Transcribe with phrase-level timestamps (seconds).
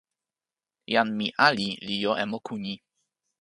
[0.93, 2.73] jan mi ali li jo e moku ni.